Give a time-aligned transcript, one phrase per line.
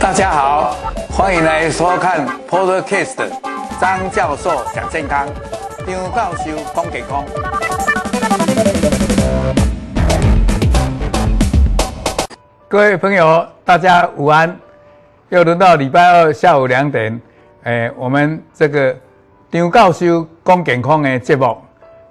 [0.00, 0.76] 大家好，
[1.08, 3.30] 欢迎来收看 Podcast
[3.80, 5.28] 张教授讲健康，
[5.86, 7.24] 张教授讲健康。
[12.66, 14.56] 各位朋友，大家午安！
[15.28, 17.20] 又轮到礼拜二下午两点，
[17.62, 18.96] 诶，我们这个
[19.52, 21.56] 张教授讲健康的节目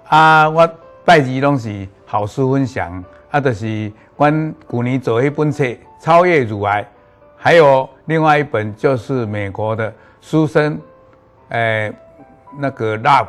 [0.08, 0.66] 啊，我
[1.04, 3.04] 拜二拢是好书分享，
[3.34, 5.64] 啊，就是阮去年做一本册
[6.00, 6.82] 《超越乳癌》。
[7.36, 10.78] 还有另外一本就是美国的书生，
[11.48, 11.92] 诶，
[12.56, 13.26] 那个 Love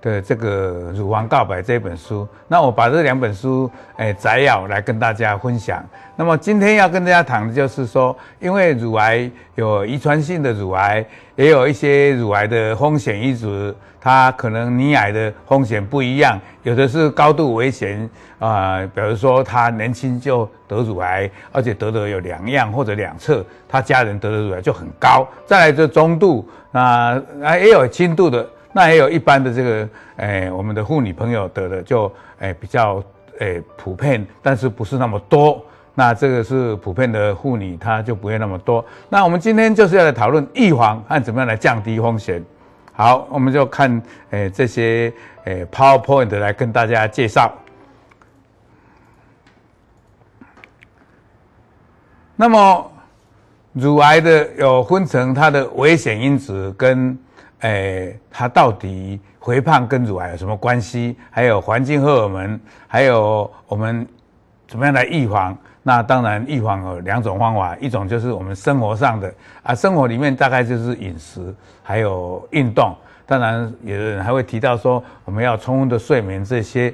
[0.00, 5.84] 的这个乳房告白这本书，那我把这两本书诶摘要来跟大家分享。
[6.16, 18.08] 那么今天要跟大家谈的就是说，因为乳癌有遗传性的乳癌，也有一些乳癌的风险因子，它可能你癌的风险不一样，有的是高度危险
[18.38, 25.26] 啊、比如说他年轻就得乳癌，而且得的有两样或者两侧，他家人得的乳癌就很高。
[25.46, 33.02] 再来就中度，那啊也有轻度的，那也有一般的这个，诶我们的妇女朋友得的就诶比较
[33.38, 35.64] 诶普遍，但是不是那么多。
[35.94, 38.84] 那这个是普遍的妇女，她就不会那么多。
[39.08, 42.44] 那我们今天就是要来讨论预防和怎么样来降低风险。
[42.92, 45.10] 好，我们就看诶、这些
[45.44, 47.50] 诶、PowerPoint 来跟大家介绍。
[52.36, 52.92] 那么
[53.72, 57.18] 乳癌的有分成它的危险因子跟
[57.60, 57.68] 诶、
[58.08, 61.16] 欸、它到底肥胖跟乳癌有什么关系？
[61.30, 64.06] 还有环境荷尔蒙，还有我们
[64.68, 65.56] 怎么样来预防？
[65.82, 72.92] 那当然，预防有两种方法，一种就是我们生活上的啊，生活里面大概就是饮食，还有运动。
[73.24, 76.92] 当然，有的人还会提到说，我们要充分的睡眠这些。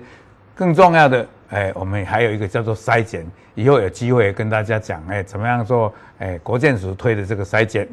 [0.54, 5.90] 更重要的，哎，我们还有一个叫做筛检，以后有机会跟大家讲，哎，怎么样做？
[6.18, 7.88] 哎，国健署推的这个筛检。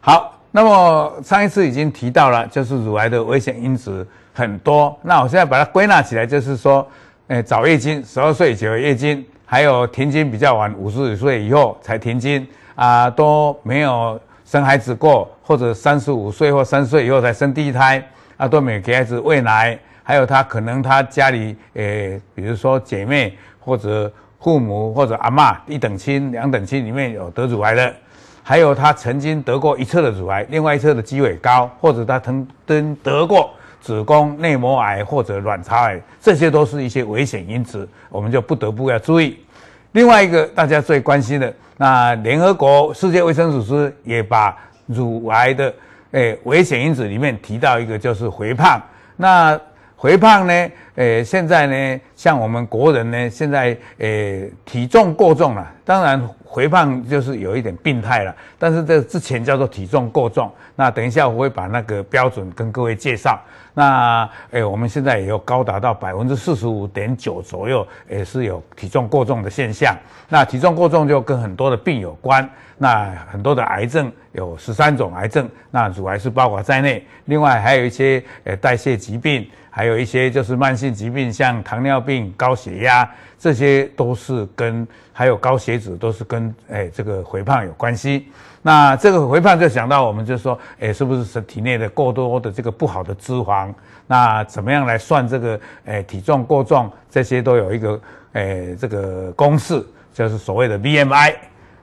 [0.00, 4.96] 好，那么上一次已经提到了，就是乳癌的危险因子很多。
[5.02, 6.86] 那我现在把它归纳起来，就是说，
[7.26, 9.24] 哎，早月经，十二岁以前有月经。
[9.44, 18.02] 还有停经比较晚，五十五岁以后才停经啊，都没有生孩子过，或者三十五岁或三十岁以后才生第一胎
[18.38, 19.78] 啊，都没有给孩子喂奶。
[20.02, 27.94] 还有他可能他家里诶，比如说姐妹或者父母或者阿嬷一等亲、两等亲里面有得乳癌的，
[28.42, 33.50] 还有他曾经得过一侧的乳癌，另外一侧的肌萎高，或者他曾经得过。
[33.80, 39.44] 子宫内膜癌或者卵巢癌，这些都是一些危险因子，我们就不得不要注意。
[39.90, 45.74] 另外一个大家最关心的，那联合国世界卫生组织也把乳癌的
[46.12, 48.80] 诶危险因子里面提到一个，就是肥胖。
[49.16, 49.60] 那
[50.00, 56.22] 肥胖呢，诶现在呢，像我们国人呢，现在诶体重过重了，当然。
[56.54, 60.52] 肥胖就是有一点病态了，但是这之前叫做体重过重。
[60.76, 63.40] 那等一下我会把那个标准跟各位介绍。
[63.72, 69.96] 那诶，我们现在也有高达到百分之四十五点九左右，也是有体重过重的现象。
[70.28, 72.46] 那体重过重就跟很多的病有关。
[72.76, 77.02] 那很多的癌症有十三种癌症，那乳癌是包括在内。
[77.26, 83.08] 另外还有一些诶代谢疾病，还有一些就是慢性性疾病，像糖尿病、高血压。
[83.38, 88.28] 这些都是跟还有高血脂都是跟诶这个肥胖有关系。
[88.62, 93.72] 那这个肥胖就想到我们就说，诶是不是体内的过多的这个不好的脂肪？
[94.06, 96.88] 那怎么样来算这个诶体重过重？
[97.10, 98.00] 这些都有一个
[98.34, 101.34] 诶这个公式，就是所谓的 BMI，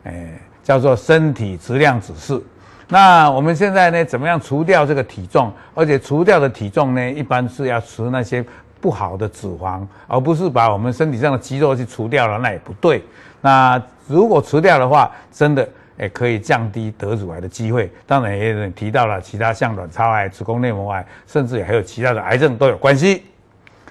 [0.03, 2.41] 诶叫做身体质量指数。
[2.87, 5.51] 那我们现在呢，怎么样除掉这个体重？
[5.75, 8.45] 而且除掉的体重呢，一般是要除那些。
[8.81, 13.03] 不好的脂肪，而不是把我们身体上的肌肉去除掉了，那也不对。
[13.41, 15.67] 那如果除掉的话，真的
[15.97, 17.91] 也可以降低得乳癌的机会。
[18.05, 23.23] 当然也提到了其他像卵巢癌、子宫内膜癌，甚至还有其他的癌症都有关系。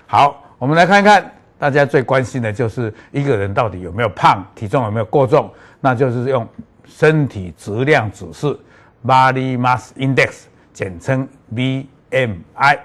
[0.07, 6.47] 好，我们来看看大家最关心的就是一个人到底有没有胖，体重有没有过重，那就是用
[6.87, 8.59] 身体质量指数
[9.07, 12.79] （Body Mass Index），简称 BMI。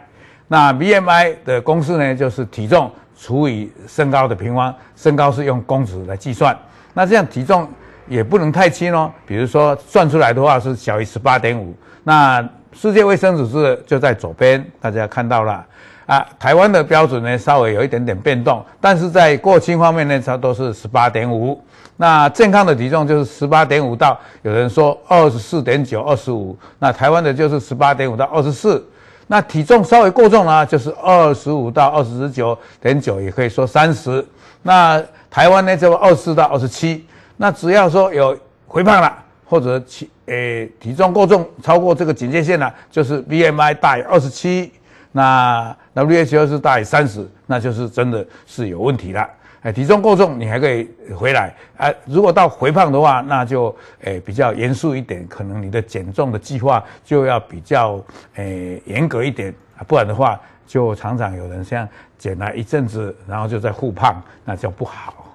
[0.47, 6.55] 那 BMI 的公式呢，就是体重除以身高的平方，身高是用公尺来计算。
[6.93, 7.67] 那这样体重
[8.07, 11.73] 也不能太轻哦，比如说算出来的话是小于十八点五。
[12.03, 15.65] 那世界卫生组织就在左边，大家看到了
[16.05, 16.23] 啊。
[16.37, 21.59] 台湾的标准呢，稍微有一点点变动，但是在过轻方面呢，它都是十八点五。
[21.95, 26.57] 那健康的体重就是十八点五到有人说二十四点九、二十五。
[26.77, 28.85] 那台湾的就是十八点五到二十四。
[29.27, 34.25] 那体重稍微过重呢，就是二十五到二十九点九，也可以说三十。
[34.61, 37.05] 那台湾呢就二十到二十七。
[37.37, 38.37] 那只要说有
[38.71, 39.11] 肥胖了，
[39.45, 44.71] 或者体诶体重过重超过这个警戒线了，就是 BMI 大于二十七，
[45.11, 49.27] 那 WHO 是大于三十，那就是真的是有问题了。
[49.63, 58.03] 哎，体重过重你还可以回来啊，如果到肥胖的话，那就诶比较严肃一点，可能你的减重的计划就要比较
[58.35, 59.53] 诶严格一点，
[59.87, 61.87] 不然的话就常常有人像
[62.17, 65.33] 减了一阵子，然后就在复胖，那就不好。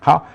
[0.00, 0.26] 好。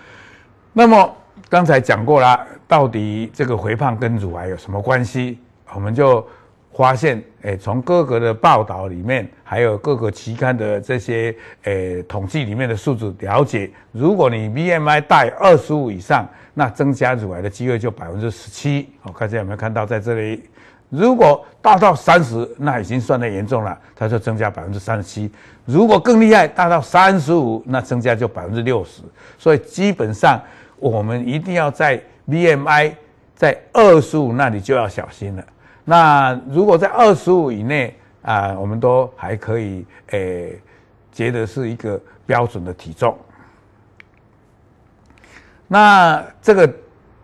[0.74, 1.16] 那么
[1.50, 5.38] 刚才讲过了，到底这个肥胖跟乳癌有什么关系？
[5.74, 6.26] 我们就
[6.74, 18.90] 发现，诶，从各个的报道里面，还有各个期刊的这些诶统计里面的数字了解，如果你 BMI 大于二十五以上，那增加乳癌的机会就百分之十七。
[19.04, 20.44] 我看一下有没有看到在这里？
[20.90, 25.32] 如果大到三十，那已经算得严重了，它就增加百分之三十七。
[25.66, 29.02] 如果更厉害，大到三十五，那增加就百分之六十。
[29.38, 30.42] 所以基本上。
[30.82, 32.94] 我们一定要在 BMI
[33.36, 35.44] 在二十五那里就要小心了。
[35.84, 40.60] 那如果在二十五以内啊，我们都还可以诶，
[41.12, 43.18] 觉得是一个标准的体重。
[45.68, 46.68] 那这个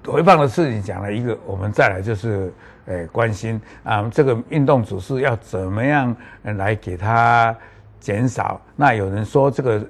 [0.04, 2.54] 肥胖的事情讲了一个，我们再来就是
[2.86, 7.56] 诶关心啊，这个运动指数要怎么样来给它
[8.00, 8.60] 减少？
[8.76, 9.86] 那有人说这个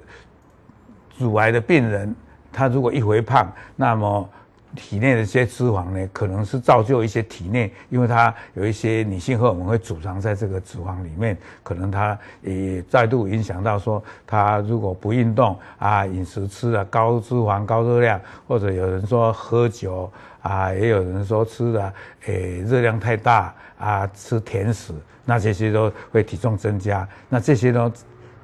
[1.18, 2.14] 乳癌的病人。
[2.50, 4.28] 他如果一肥胖，那么
[4.76, 20.10] 体内的一些脂肪呢，可能是造就一些体内，因为它有一些女性荷尔蒙会储藏在这个脂肪里面，可能它也再度影响到说，它如果不运动啊，饮食吃了高脂肪、高热量，或者有人说喝酒
[20.42, 21.92] 啊，也有人说吃的
[22.26, 24.92] 诶热量太大啊，吃甜食，
[25.24, 27.92] 那这些都会体重增加，那这些呢？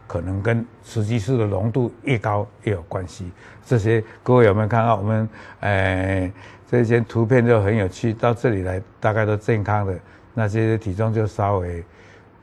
[0.06, 3.30] 可能跟雌激素的浓度越高越有关系。
[3.64, 4.96] 这些各位有没有看到？
[4.96, 5.28] 我们
[5.60, 6.32] 呃
[6.68, 8.12] 这些图片就很有趣。
[8.12, 9.98] 到这里来，大概都健康的，
[10.34, 11.82] 那些体重就稍微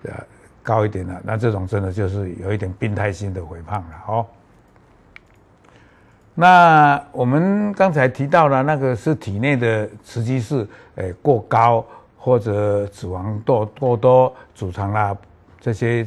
[0.04, 0.12] 呃
[0.63, 1.22] 高一点了。
[1.24, 4.25] 那这种真的就是有一点病态性的肥胖了哦。
[6.34, 10.66] 那我们刚才提到了那个是体内的雌激素
[10.96, 11.86] 诶过高，
[12.18, 15.16] 或者脂肪多过多组成了。
[15.62, 16.06] 这些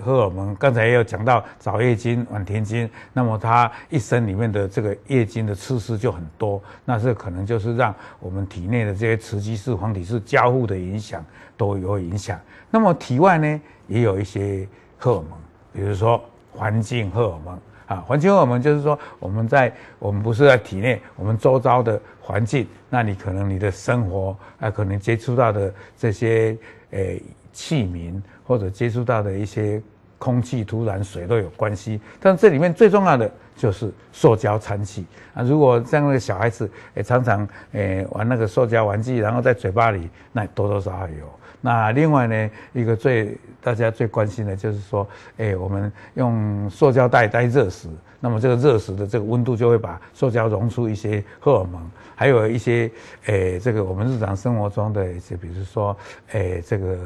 [0.00, 11.24] 荷尔蒙，刚才也有讲到早月经、晚天经，那么它一生里面的这个月经的次数就很多，那是可能就是让我们体内的这些雌激素、黄体素交互的影响
[11.56, 12.38] 都有影响。
[12.70, 15.30] 那么体外呢，也有一些荷尔蒙，
[15.72, 17.58] 比如说环境荷尔蒙
[17.88, 26.56] 啊，环境荷尔蒙就是说我们在我们不是在体内，我们周遭的环境，那你可能你的生活啊，可能接触到的这些
[26.90, 27.16] 诶。
[27.16, 27.22] 欸
[27.52, 29.80] 器皿或者接触到的一些
[30.18, 35.04] 空气、土壤、水都有关系，但这里面最重要的就是塑胶餐具
[35.34, 35.42] 啊。
[35.42, 41.28] 如果像那个小孩子也常常诶玩那个塑胶玩具，然后在嘴巴里，那多多少少有。
[41.60, 45.06] 那另外呢，一个最大家最关心的就是说，
[45.38, 47.88] 诶我们用塑胶袋带热食，
[48.20, 51.80] 那么这个热食的这个温度就会把塑胶溶出一些荷尔蒙，
[52.14, 52.88] 还有一些
[53.26, 55.96] 诶这个我们日常生活中的一些，比如说
[56.30, 56.96] 诶这个。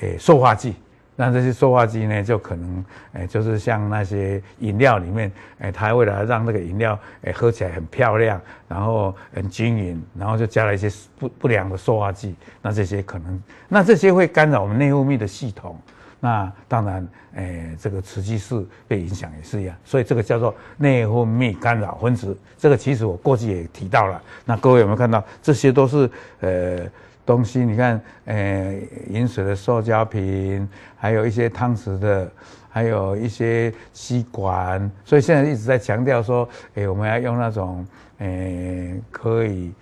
[0.00, 0.74] 诶，塑化剂，
[1.14, 15.78] 那这些塑化剂呢，就可能诶，就是像那些饮料里面，诶，它为了让那个饮料诶喝起来很漂亮，然后很均匀，然后就加了一些不不良的塑化剂，那这些可能，那这些会干扰我们内分泌的系统，
[16.18, 25.22] 那当然，诶，这个雌激素被影响也是一样，所以这个叫做内分泌干扰分子，这个其实我过去也提到了，那各位有没有看到？
[25.42, 26.80] 这些都是呃。
[27.24, 28.74] 东西，你看，呃，
[29.08, 32.30] 饮水的塑胶瓶，还有一些汤匙的，
[32.68, 37.86] 还有一些吸管，所以现在一直在强调说，哎，我们要用那种，
[38.18, 39.72] 呃，可以，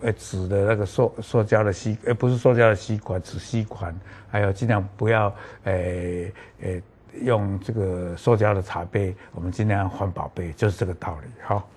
[0.00, 3.94] 呃，纸的那个塑塑胶的吸，呃，不是塑胶的吸管，纸吸管，
[4.28, 5.72] 还有尽量不要，呃，
[6.60, 6.82] 呃，
[7.22, 11.68] 用这个塑胶的茶杯，我们尽量环保杯，就是这个道理，好。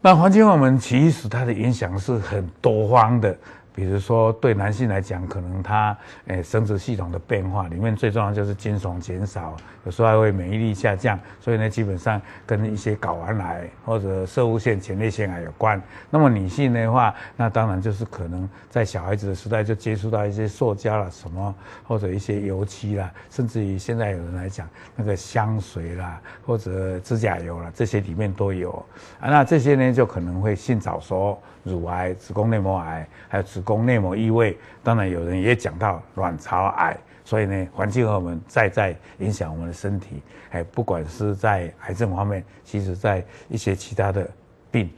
[0.00, 3.36] 那环境荷尔蒙其实它的影响是很多方的。
[3.78, 15.80] 比如说，对男性来讲，可能他诶生殖系统的变化里面最重要就是精虫减少，有时候还会免疫力下降，所以呢，基本上跟一些睾丸癌或者射物腺、前列腺癌有关。
[16.10, 21.54] 那么女性的话，那当然就是可能在小孩子的时代就接触到一些塑胶了什么，
[21.86, 28.72] 或者一些油漆啦，甚至于现在有人来讲那个香水啦，或者指甲油啦，这些里面都有
[29.20, 29.30] 啊。
[29.30, 31.38] 那这些呢，就可能会性早熟。
[31.64, 40.22] 乳癌、子宫内膜癌，还有子宫内膜异位，当然有人也讲到卵巢癌，所以呢，环境和我们在在影响我们的身体，
[40.52, 44.26] 哎，不管是在癌症方面，其实在一些其他的
[44.70, 44.90] 病，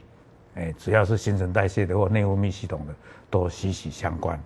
[0.55, 2.95] 哎，只要是新陈代谢的或内分泌系统的，
[3.29, 4.41] 都息息相关。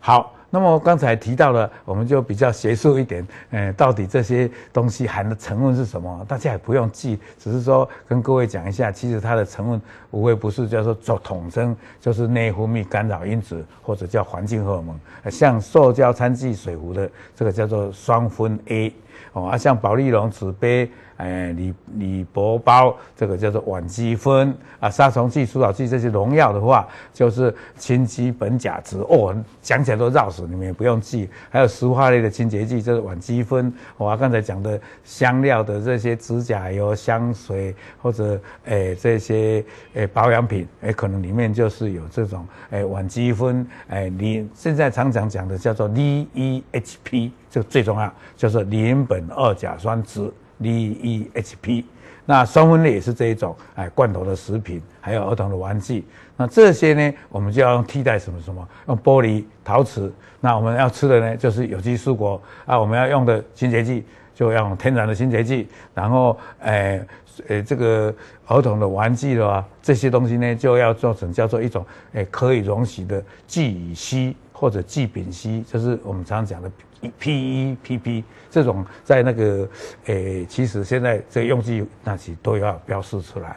[0.00, 0.34] 好。
[0.54, 6.22] 那么刚才提到了，我们就比较学术一点，呃，到底这些东西含的成分是什么？
[6.28, 9.80] 大家也不用记，只是说跟各位讲一下，其实它的成分
[10.10, 14.94] 无非不是叫做做统称，就是内分泌干扰因子或者叫环境荷尔蒙，
[15.30, 18.92] 像塑胶餐具水壶的这个叫做双酚 A，
[19.32, 20.90] 哦，啊，像保丽龙纸杯。
[21.18, 28.98] 哎，锂锂箔包这个叫做烷基酚啊，杀虫剂、除草剂这些农药的话，就是氢基苯甲酯。
[29.02, 31.28] 哦，讲起来都绕死，你们也不用记。
[31.50, 33.72] 还有石化类的清洁剂，就是烷基酚。
[33.96, 43.66] 我刚才讲的香料的这些指甲油、香水或者哎这些哎保养品，哎可能里面就是有这种哎烷基酚。
[43.88, 50.32] 哎，你现在常常讲的叫做 DEHP，这个最重要，就是邻苯二甲酸酯。
[50.62, 51.82] DEHP，
[52.24, 56.04] 那双酚类也是这一种，哎，罐头的食品，还有儿童的玩具，
[56.36, 60.12] 那这些呢，我们就要用替代什么什么，用玻璃、陶瓷。
[60.40, 62.78] 那我们要吃的呢，就是有机蔬果啊。
[62.78, 65.68] 我们要用的清洁剂，就要用天然的清洁剂。
[65.94, 67.00] 然后，哎，
[67.48, 68.12] 呃，这个
[68.46, 76.70] 儿童的玩具的话，这些东西呢，就要做成叫做一种，哎，可以溶洗的聚乙烯或者聚丙烯，就是我们常常讲的。
[77.18, 79.68] P E P P 这种在那个
[80.04, 83.56] 诶、其实现在这个用剂那些都要标示出来。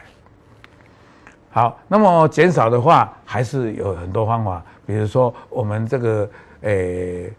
[1.48, 6.28] 好，那么减少的话，还是有很多方法，比如说我们这个
[6.62, 7.32] 诶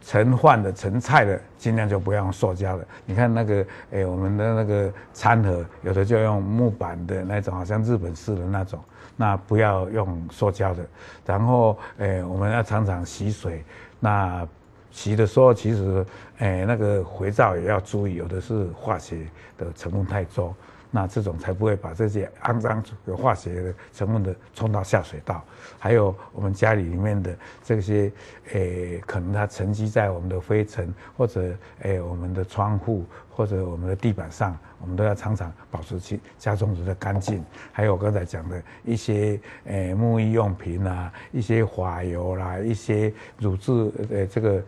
[0.00, 2.86] 盛饭的盛菜的，尽量就不要用塑胶的。
[3.04, 8.80] 你看那个诶、我们的那个餐盒，有的就用木板的那种，好像日本式的那种，
[9.16, 10.86] 那不要用塑胶的。
[11.26, 13.64] 然后诶、我们要常常洗水，
[14.00, 14.46] 那。
[14.94, 16.04] 洗的时候，其实，
[16.40, 19.26] 诶，那个肥皂也要注意，有的是化学
[19.56, 20.54] 的成分太重，
[20.92, 25.42] 那这种才不会把这些肮脏有化学的成分的冲到下水道。
[25.78, 28.12] 还有我们家里里面的这些，
[28.52, 34.56] 诶，可能它沉积在我们的灰尘或者诶我们的窗户或者我们的地板上。
[34.82, 44.62] 我们都要常常保持其家中的干净，还有刚才讲的一些诶沐浴用品啊，一些滑油啦，一些乳渍呃这个，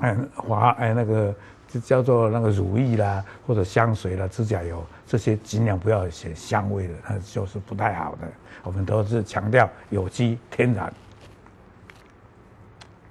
[0.00, 1.32] 嗯滑哎那个
[1.72, 8.28] 就叫做那个乳液啦，或者香水啦、指甲油这些尽量不要写香味的，那就是不太好的。
[8.62, 10.92] 我们都是强调有机天然，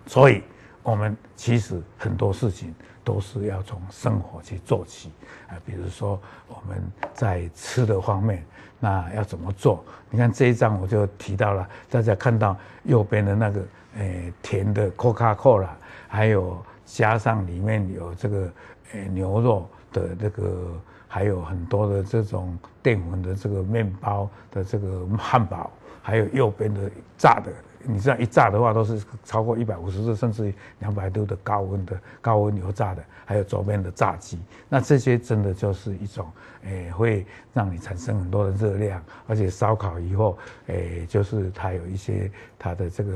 [0.05, 0.43] 所以
[0.83, 2.73] 我们其实很多事情。
[3.01, 5.11] 都是要从生活去做起
[5.47, 6.79] 啊，比如说我们
[7.11, 8.45] 在吃的方面，
[8.79, 9.83] 那要怎么做？
[10.11, 13.61] 你看这一张我就提到了，大家看到右边的那个
[13.97, 15.69] 诶、甜的 Coca-Cola，
[16.07, 18.51] 还有加上里面有这个
[18.93, 20.73] 诶、牛肉的这个，
[21.07, 27.51] 还有很多的这种淀粉的这个面包的这个汉堡，还有右边的炸的。
[27.81, 36.29] 你这样一炸的话，都是超过一百五十度，甚至两百度的高温的高温油炸的，还有左边的炸鸡，那这些真的就是一种，
[36.63, 43.11] 诶、会让你产生很多的热量，而且烧烤以后，诶、就是它有一些它的这个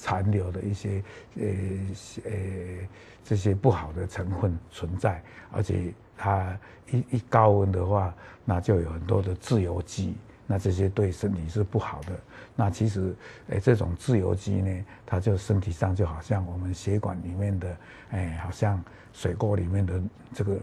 [0.00, 1.02] 残留的一些，
[1.36, 1.44] 呃
[2.24, 2.32] 呃，
[3.22, 6.58] 这些不好的成分存在，而且它
[6.90, 8.14] 一一高温的话，
[8.46, 10.16] 那就有很多的自由基。
[10.46, 12.18] 那这些对身体是不好的。
[12.56, 13.14] 那其实，
[13.50, 17.76] 诶，这种自由基呢，它就身体上就好像我们血管里面的，
[18.12, 20.00] 诶，好像水沟里面的
[20.34, 20.60] 这个，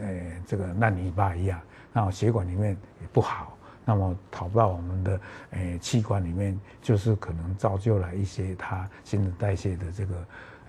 [0.00, 1.58] 诶，这个烂泥巴一样。
[1.92, 5.20] 那血管里面也不好，那么跑到我们的，
[5.50, 10.14] 诶，器官里面，就是可能造就了一些它新陈代谢的这个，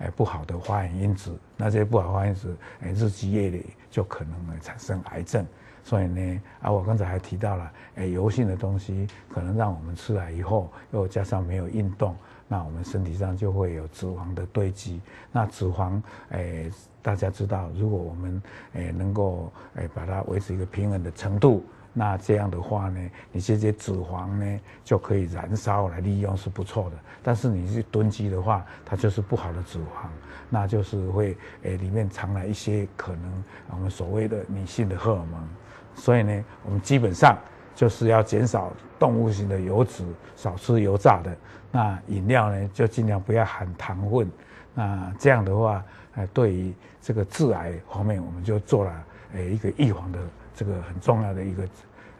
[0.00, 1.38] 诶，不好的发炎因子。
[1.56, 5.46] 那这些不好的发炎因子，诶，日积月累就可能会产生癌症。
[5.84, 12.16] 所以呢，啊，我刚才还提到了，诶，油性的东西可能让我们吃了以后，又加上没有运动，
[12.48, 15.00] 那我们身体上就会有脂肪的堆积。
[15.30, 18.42] 那脂肪，诶，大家知道，如果我们
[18.72, 21.62] 诶能够诶把它维持一个平衡的程度，
[21.96, 26.96] 那这样的话呢，你这些脂肪呢就可以燃烧来利用，是不错的。
[27.22, 30.08] 但是你是囤积的话，它就是不好的脂肪，
[30.50, 35.48] 那就是会诶里面藏了一些可能我们所谓的女性的荷尔蒙。
[35.94, 37.38] 所以呢，我们基本上
[37.76, 41.36] 就是要减少动物性的油脂，少吃油炸的。
[41.70, 44.28] 那饮料呢，就尽量不要含糖分。
[44.74, 45.84] 那这样的话，
[46.16, 50.18] 呃，对于这个致癌方面，我们就做了呃一个预防的
[50.54, 51.62] 这个很重要的一个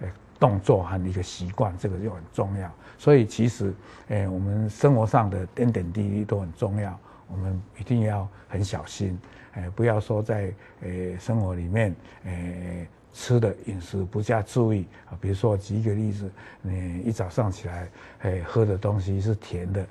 [0.00, 2.70] 呃动作和一个习惯，这个就很重要。
[2.98, 3.72] 所以其实，
[4.08, 6.98] 诶，我们生活上的点点滴滴都很重要，
[7.28, 9.18] 我们一定要很小心，
[9.54, 15.18] 诶，不要说在诶生活里面，诶吃的饮食不加注意啊。
[15.20, 16.30] 比如说，举一个例子，
[16.62, 17.88] 你一早上起来，
[18.22, 19.86] 诶喝的东西是甜的。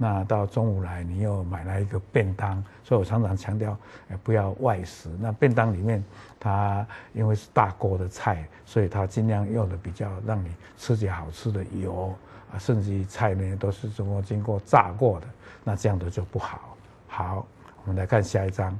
[0.00, 3.76] 那到中午来，你又买了一个便当，所以我常常强调，
[4.22, 5.10] 不要外食。
[5.20, 6.02] 那便当里面，
[6.38, 12.14] 它因为是大锅的菜，所以它尽量用的比较让你吃起好吃的油
[12.52, 15.26] 啊，甚至于菜呢都是经过经过炸过的，
[15.64, 16.76] 那这样的就不好。
[17.08, 17.44] 好，
[17.84, 18.78] 我们来看下一章。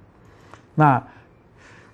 [0.72, 1.02] 那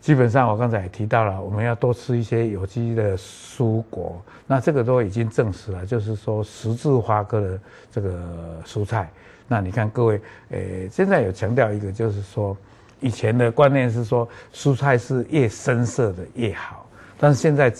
[0.04, 4.22] 基本上我刚才也提到了，我们要多吃一些有机的蔬果。
[4.46, 8.20] 那这个都已经证实了，就是说十字花科的这个
[8.66, 9.10] 蔬菜。
[9.48, 10.20] 那你看各位，
[10.50, 12.54] 诶，现在有强调一个，就是说
[13.00, 17.72] 以前的观念是说蔬菜是越深色的越好，但是现在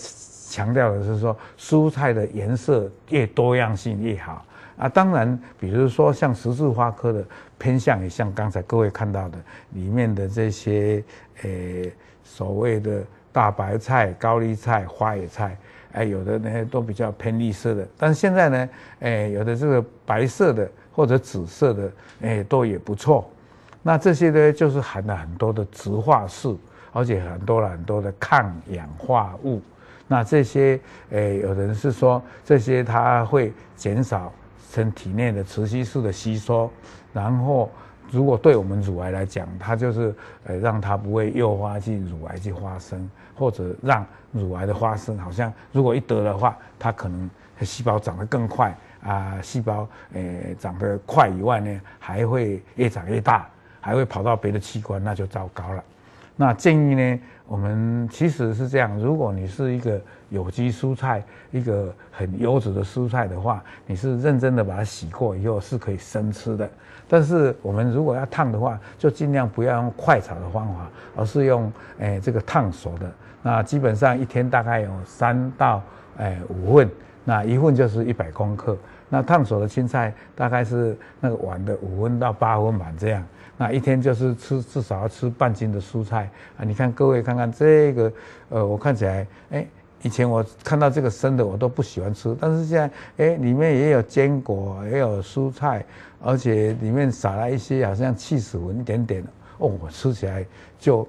[0.49, 4.43] 强调的是说蔬菜的颜色越多样性越好。
[4.77, 7.23] 啊，当然，比如说像十字花科的
[7.59, 9.37] 偏向，也像刚才各位看到的
[9.73, 11.03] 里面的这些，
[11.43, 11.93] 诶。
[12.35, 13.01] 所谓的
[13.31, 15.57] 大白菜、高丽菜、花野菜，
[15.93, 23.25] 哎，有的呢都比较偏绿色的，但是现在呢，哎，有的这个白色的或者紫色的，哎，都也不错。
[23.81, 26.59] 那这些呢，就是含了很多的植化素，
[26.91, 29.61] 而且很多了很多的抗氧化物。
[30.05, 30.77] 那这些，
[31.09, 34.29] 哎，有人是说这些它会减少
[34.71, 36.69] 身体内的雌激素的吸收，
[37.13, 37.69] 然后。
[38.11, 40.13] 如果对我们乳癌来讲，它就是
[40.45, 47.29] 呃让它不会诱发进乳癌去发生，或者让乳癌的发生好像如果一得的话，它可能
[47.61, 50.21] 细胞长得更快啊，细胞呃
[50.59, 53.47] 长得快以外呢，还会越长越大，
[53.81, 55.83] 还会跑到别的器官，那就糟糕了。
[56.35, 66.67] 那建议呢，我们其实是这样，如果你是一个有机蔬菜，一个很优质的蔬菜的话，你是认真的把它洗过以后是可以生吃的。
[67.07, 73.11] 但是我们如果要烫的话，就尽量不要用快炒的方法，而是用诶、这个烫熟的。
[73.43, 75.83] 那基本上一天大概有三到
[76.17, 76.89] 诶五份，
[77.23, 78.75] 那一份就是一百公克。
[79.07, 83.23] 那烫熟的青菜大概是那个碗的五分到八分满这样。
[83.57, 86.65] 那一天就是吃至少要吃半斤的蔬菜啊！
[86.65, 88.13] 你看各位看看这个，
[88.49, 89.67] 呃，我看起来诶
[90.01, 95.83] 以前我看到这个生的我都不喜欢吃，但是现在诶里面也有坚果，也有蔬菜，
[96.21, 99.23] 而且里面撒了一些好像起司粉一点点
[99.57, 100.45] 哦，我吃起来
[100.77, 101.07] 就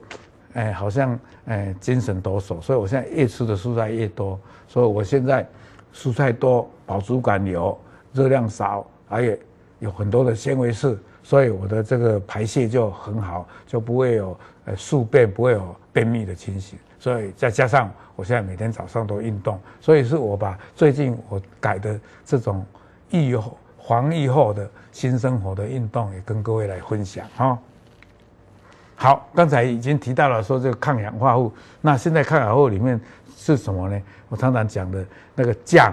[0.54, 5.46] 诶好像诶精神抖擞，所以我现在越吃的蔬菜越多，所以我现在
[5.92, 7.76] 蔬菜多，饱足感有，
[8.12, 9.38] 热量少，而且
[9.80, 16.78] 有很多的纤维素，所以我的这个排泄就很好，就不会有呃宿便，不会有便秘的情形。
[17.00, 22.64] 所以再加上我现在每天早上都运动，所以是我把最近我改的这种
[23.10, 23.58] 疫后
[23.88, 27.58] 防疫后的新生活的运动也跟各位来分享哈。
[28.94, 33.00] 好，刚才已经提到了说这个抗氧化物，那现在抗氧化物里面
[33.36, 34.00] 是什么呢？
[34.28, 35.92] 我常常讲的那个姜、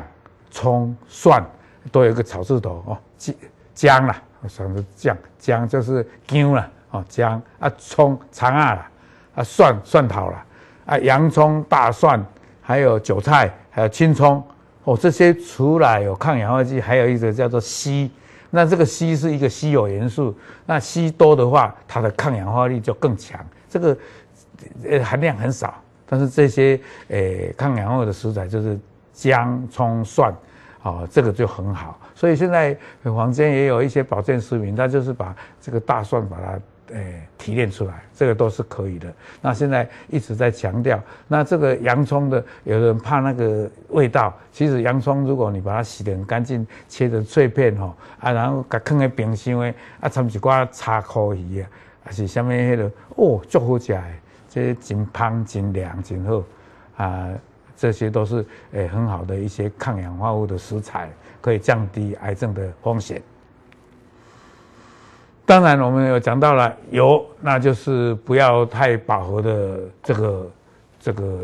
[0.51, 1.43] 葱、蒜
[1.91, 3.35] 都有一个草字头哦，姜
[3.73, 8.89] 姜啦，想着姜姜就是姜了哦，姜啊葱长啊啦，
[9.35, 10.45] 啊蒜蒜头啦。
[10.85, 12.21] 啊，洋葱、大蒜，
[12.61, 14.43] 还有韭菜，还有青葱，
[14.83, 18.09] 哦，这些除了有抗氧化剂，还有一个叫做硒。
[18.49, 23.39] 那这个硒是一个稀有元素，那硒多的话，它的抗氧化力就更强。
[23.69, 23.97] 这个
[25.03, 25.73] 含量很少，
[26.05, 26.77] 但是这些
[27.07, 27.17] 呃
[27.57, 28.77] 抗氧化的食材就是
[29.13, 30.35] 姜、葱、蒜，
[30.83, 31.99] 哦，这个就很好。
[32.13, 36.59] 所以现在坊间也有一些保健食品，它就是把这个大蒜把它。
[36.91, 39.11] 诶，提炼出来，这个都是可以的。
[39.41, 44.31] 那现在一直在强调，那这个洋葱的，有人怕那个味道。
[44.51, 51.69] 其实洋葱，如果你把它洗得很干净，切成碎片吼，啊，然后给放在冰箱诶，啊，掺一寡茶烤鱼啊，
[52.03, 54.19] 还是什么迄个，哦，足好食诶，
[54.49, 56.43] 这真香、真凉、真好
[56.97, 57.29] 啊，
[57.83, 61.09] 这些都是诶很好的一些抗氧化物的食材，
[61.41, 63.21] 可以降低癌症的风险。
[65.45, 70.51] 当然，我们有讲到了油，那就是不要太饱和的这个
[70.97, 71.41] 这个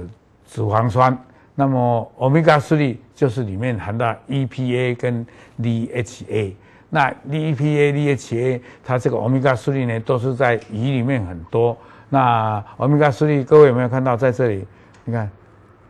[0.48, 1.18] 脂肪酸。
[1.56, 5.28] 那么欧米伽三就是里面含的 EPA 跟
[5.62, 6.54] DHA。
[6.90, 11.78] 那 EPA、DHA 它这个欧米伽三呢，都是在鱼里面很多。
[12.08, 14.66] 那欧米伽三，各位有没有看到在这里？
[15.04, 15.30] 你看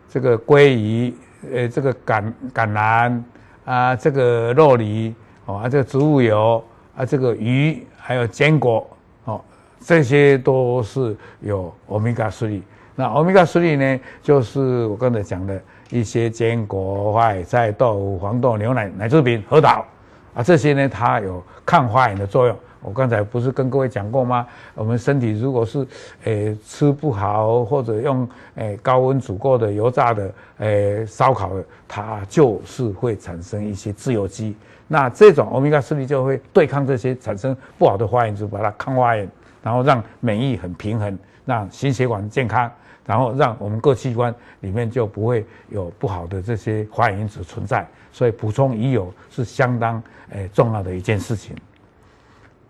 [0.10, 1.14] 这个鲑鱼，
[1.54, 3.22] 呃，这个橄橄榄
[3.64, 5.14] 啊，这个肉梨
[5.46, 6.64] 哦，啊，这个植物油
[6.98, 7.86] 啊，这个鱼。
[8.02, 8.90] 还有坚果，
[9.26, 9.40] 哦，
[9.80, 12.60] 这些都是有欧米伽三。
[12.96, 19.86] 那欧米伽三呢，就是我刚才讲的一些坚果、花椰菜、豆腐、黄豆、牛奶、奶制品、核桃
[20.34, 22.58] 啊，这些呢，它有抗发炎的作用。
[22.82, 24.48] 我刚才不是跟各位讲过吗？
[24.74, 25.86] 我们身体如果是
[26.24, 34.56] 诶、吃不好，或者用诶、高温煮过的、油炸的、诶、烧烤的，它就是会产生一些自由基。
[34.88, 39.30] 那这种欧米伽三就会对抗这些产生不好的发炎，就把它抗发炎，
[39.62, 42.72] 然后让免疫很平衡，让心血管健康，
[43.06, 47.86] 然后让我们各器官里面就不会有不好的这些发炎因子存在。
[48.12, 51.56] 所以补充鱼油是相当诶、重要的一件事情。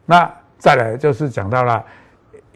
[0.09, 1.85] 那再来就是讲到了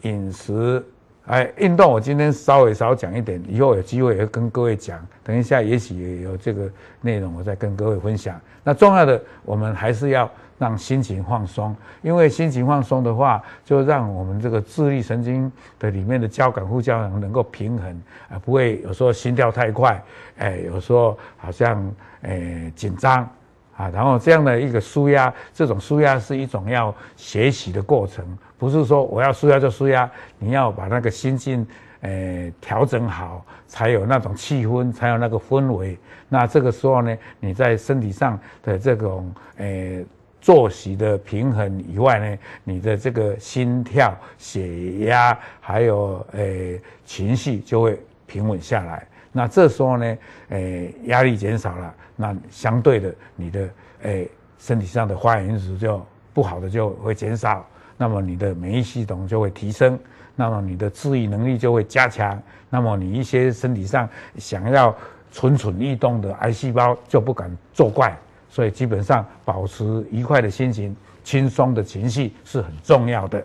[0.02, 0.84] 饮食，
[1.26, 4.98] 哎，运动我今天稍微少讲一点，以后有机会也会跟各位讲。
[5.22, 6.68] 等一下也许也有这个
[7.00, 8.40] 内容，我再跟各位分享。
[8.64, 20.02] 那重要的，我们还是要让心情放松，因为心情放松的话，就让我们这个自律神经的里面的交感副交感能够平衡，啊，不会有时候心跳太快，
[20.38, 21.88] 哎，有时候好像
[22.22, 23.30] 哎紧张。
[23.76, 28.24] 啊，然后这样的一个舒压，这种舒压是一种要学习的过程，
[28.56, 30.08] 不是说我要舒压就舒压，
[30.38, 31.66] 你要把那个心境，
[32.02, 35.98] 诶调整好，才有那种气氛，才有那个氛围。
[36.28, 40.04] 那这个时候呢，你在身体上的这种诶
[40.40, 49.04] 作息的平衡以外呢，你的这个心跳、血压还有诶情绪就会平稳下来。
[49.32, 50.16] 那这时候呢，
[50.50, 51.92] 诶压力减少了。
[52.16, 53.68] 那相对的，你的
[54.02, 59.98] 诶、身体上的发炎因子就不好的就会减少，那么你的免疫系统就会提升，
[60.36, 64.94] 那么你的治愈能力就会加强，那么你一些身体上想要
[65.32, 68.16] 蠢蠢欲动的癌细胞就不敢作怪，
[68.48, 73.44] 所以基本上保持愉快的心情、轻松的情绪是很重要的。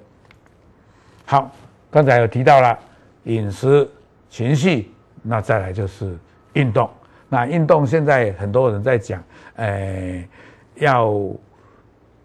[1.25, 1.51] 好，
[1.89, 2.77] 刚才有提到了
[3.23, 3.89] 饮食、
[4.29, 6.17] 情绪，那再来就是
[6.53, 6.89] 运动。
[7.29, 9.23] 那运动现在很多人在讲，
[9.57, 10.27] 诶、
[10.75, 11.15] 要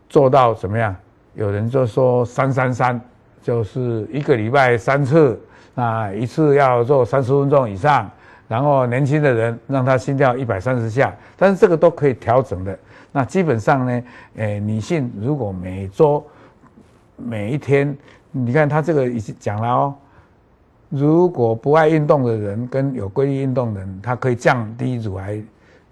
[0.09, 0.97] 做到怎么样？
[1.35, 3.01] 有人就说三三三，
[3.43, 5.39] 就是一个礼拜三次，
[5.75, 8.11] 那一次要做三十分钟以上，
[8.49, 12.79] 然后年轻的人让他心跳一百三十下，但是这个都可以调整的。
[13.11, 14.03] 那基本上呢，
[14.37, 16.25] 诶、女性如果每周
[17.17, 17.97] 每一天，
[18.31, 19.95] 你看他这个已经讲了哦。
[20.97, 25.43] 如果不爱运动的人跟有规律运动的人，他可以降低乳癌；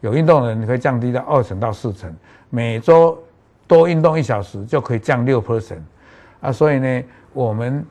[0.01, 2.15] 有运动的人可以降低到二成到四成。
[2.51, 3.19] 每周
[3.67, 5.81] 多运动一小时就可以降六 percent
[6.41, 6.53] 啊！
[6.53, 7.85] 所以呢，我们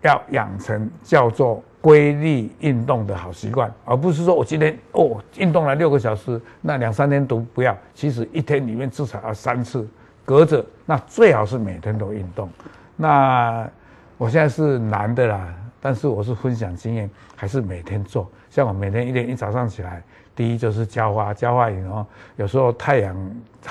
[0.00, 7.76] 要养成叫做规律运动的好习惯，而不是说我今天哦运动了六个小时，那两三天都不要。
[7.92, 9.86] 其实一天里面至少要三次，
[10.24, 12.48] 隔着，那最好是每天都运动。
[12.96, 13.68] 那
[14.16, 15.54] 我现在是男的啦。
[15.84, 18.30] 但是我是分享经验，还是每天做。
[18.48, 20.00] 像我每天一点一早上起来，
[20.32, 23.16] 第一就是浇花，浇花以后，有时候太阳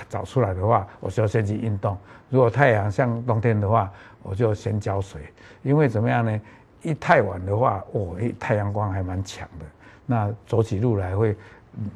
[0.10, 1.98] 早出来的话，我就要先去运动。
[2.30, 3.90] 如果太阳像冬天的话，
[4.24, 5.22] 我就先浇水。
[5.64, 6.42] 因为怎么样呢？
[6.82, 9.66] 一太晚的话，哦，太阳光还蛮强的，
[10.06, 11.34] 那走起路来会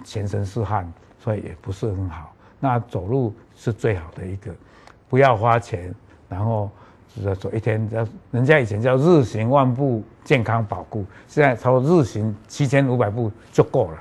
[0.06, 2.34] 全身是汗，所以也不是很好。
[2.58, 4.56] 那走路是最好的一个，
[5.10, 5.94] 不要花钱，
[6.30, 6.72] 然后。
[7.24, 13.98] 就是说一天，叫人家以前叫日行万步健康保固，现在超日行七千五百步就够了。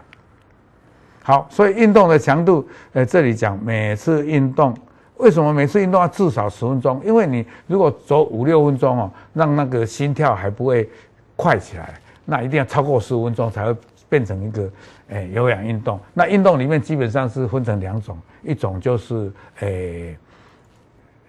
[1.22, 4.76] 好，所以运动的强度，呃，这里讲每次运动，
[5.18, 7.00] 为什么每次运动要至少十分钟？
[7.04, 10.90] 因为你如果走五六分钟哦，让那个心跳还不会
[11.36, 13.76] 快起来，那一定要超过十五分钟才会
[14.08, 14.68] 变成一个
[15.08, 16.00] 诶、有氧运动。
[16.12, 20.16] 那运动里面基本上是分成两种，一种就是诶。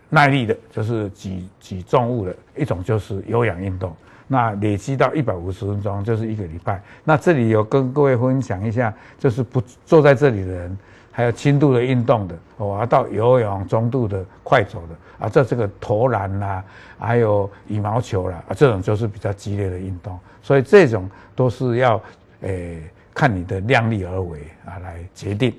[0.09, 3.95] 耐力的，就是举举重物的一种，就是有氧运动。
[4.27, 6.81] 那累积到一百五十分钟，就是一个礼拜。
[7.03, 10.77] 那这里有跟各位分享一下，就是不坐在这里的人，
[11.11, 16.63] 还有轻度的运动的，哦，要到游泳、中度的、快走的啊，这这个投篮啦，
[16.97, 20.17] 还有羽毛球啦，啊，这种就是比较激烈的运动。
[20.41, 22.01] 所以这种都是要
[22.41, 22.81] 诶、
[23.13, 25.53] 看你的量力而为啊来决定。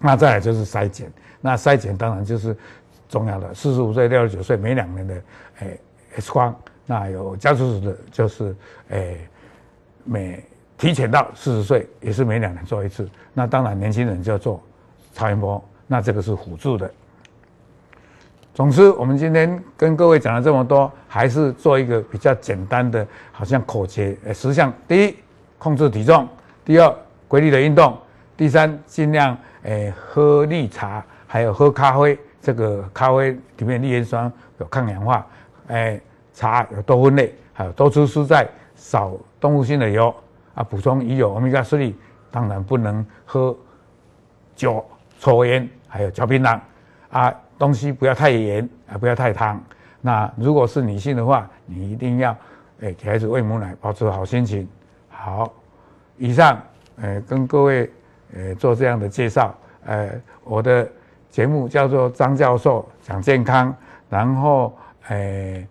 [0.00, 1.12] 那再来就是筛检。
[1.40, 2.56] 那筛检当然就是
[3.08, 5.14] 重要的，四十五岁、六十九岁每两年的
[5.60, 5.80] 诶
[6.16, 6.54] X 光，
[6.86, 8.56] 那有家族史的，就是
[8.88, 9.26] 诶
[10.04, 10.44] 每
[10.76, 13.08] 提前到四十岁也是每两年做一次。
[13.32, 14.60] 那当然年轻人就要做
[15.14, 16.90] 超音波，那这个是辅助的。
[18.52, 25.16] 总之，我们今天跟各位讲了这么多，还是做一个比较简单的，好像口诀诶十项：第一，
[25.56, 26.26] 控制体重；
[26.64, 26.94] 第二，
[27.28, 27.94] 规律的运动；
[28.36, 31.04] 第三，尽量诶喝绿茶。
[31.32, 35.24] 还有喝咖啡，这个咖啡里面的绿叶酸有抗氧化，
[35.68, 36.00] 哎，
[36.34, 40.12] 茶有多酚类，还有多吃蔬菜，少动物性的油
[40.56, 41.80] 啊，补充鱼油欧米伽三。
[42.32, 43.56] 当然不能喝
[44.56, 44.84] 酒、
[45.20, 46.58] 抽烟，还有嚼槟榔
[47.10, 49.62] 啊，东西不要太盐啊，不要太烫。
[50.00, 52.36] 那如果是女性的话，你一定要
[52.80, 54.68] 诶给孩子喂母奶，保持好心情。
[55.08, 55.52] 好，
[56.16, 56.60] 以上
[57.02, 57.88] 诶跟各位
[58.34, 59.54] 呃做这样的介绍。
[59.86, 60.10] 呃，
[60.44, 60.88] 我的
[61.30, 63.74] 节目叫做张教授讲健康，
[64.08, 64.76] 然后
[65.08, 65.66] 诶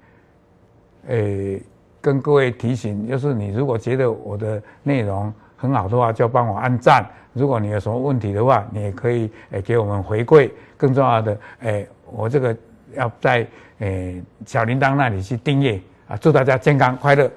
[1.08, 1.62] 诶
[2.02, 7.06] 跟各位提醒，就是你如果觉得我的内容很好的话，就帮我按赞。
[7.34, 10.50] 如果你有什么问题的话，你也可以诶给我们回馈。
[10.76, 12.56] 更重要的，诶我这个
[12.94, 13.46] 要在
[13.80, 16.18] 诶小铃铛那里去订阅啊！
[16.18, 17.30] 祝大家健康快乐、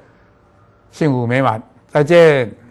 [0.91, 2.62] 幸福美满，再见。